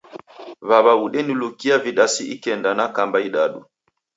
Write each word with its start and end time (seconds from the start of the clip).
W'aw'a 0.69 0.93
udenilukia 1.05 1.75
vidasi 1.85 2.23
ikenda 2.35 2.71
na 2.77 2.85
kamba 2.95 3.17
idadu. 3.27 3.61